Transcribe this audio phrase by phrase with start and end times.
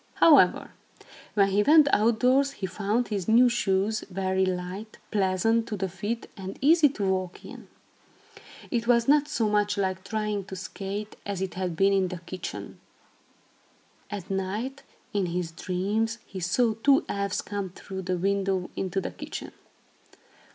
[0.15, 0.71] However,
[1.35, 6.25] when he went outdoors, he found his new shoes very light, pleasant to the feet
[6.35, 7.67] and easy to walk in.
[8.71, 12.17] It was not so much like trying to skate, as it had been in the
[12.17, 12.79] kitchen.
[14.09, 14.81] At night,
[15.13, 19.51] in his dreams, he saw two elves come through the window into the kitchen.